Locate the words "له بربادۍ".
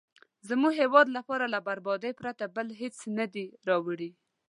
1.53-2.11